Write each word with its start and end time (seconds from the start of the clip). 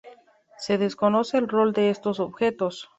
Se 0.57 0.79
desconoce 0.79 1.37
el 1.37 1.47
rol 1.47 1.73
de 1.73 1.91
estos 1.91 2.19
objetos. 2.19 2.89